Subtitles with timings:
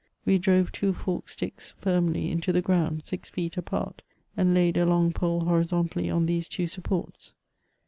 [0.25, 4.01] We drove two forked sticks firmly into the ground, six feet apart,
[4.35, 7.35] and laid a long pole hori zontally on these two supports.